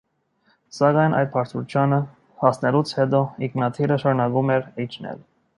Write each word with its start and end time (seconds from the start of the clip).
Սակայն, 0.77 1.15
այդ 1.17 1.29
բարձրությանը 1.35 2.01
հասնելուց 2.45 2.97
հետո 3.01 3.21
ինքնաթիռը 3.49 4.03
շարունակում 4.07 4.55
էր 4.57 4.71
իջնել։ 4.87 5.27